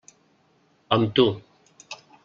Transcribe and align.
Amb 0.97 1.13
tu. 1.21 1.29